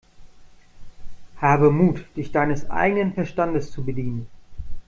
Habe 1.39 1.69
Mut, 1.69 2.03
dich 2.17 2.31
deines 2.31 2.67
eigenen 2.71 3.13
Verstandes 3.13 3.69
zu 3.69 3.83
bedienen! 3.85 4.25